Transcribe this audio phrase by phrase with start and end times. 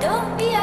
[0.00, 0.53] Don't be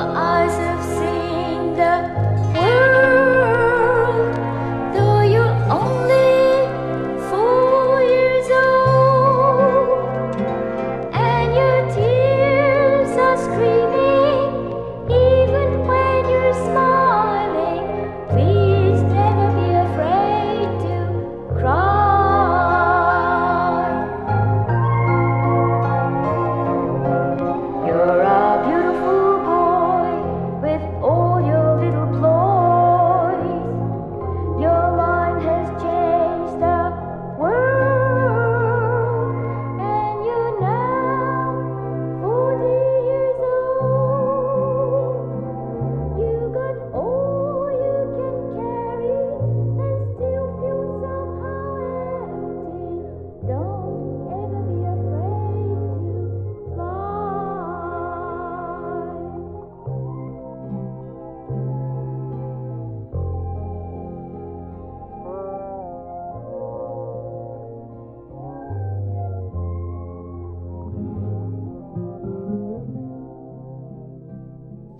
[0.00, 2.27] eyes have seen the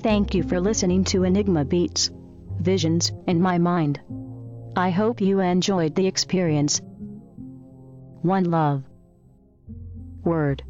[0.08, 2.10] Thank you for listening to Enigma Beats,
[2.60, 4.00] Visions in My Mind.
[4.74, 6.80] I hope you enjoyed the experience.
[8.22, 8.82] One love.
[10.24, 10.62] Word.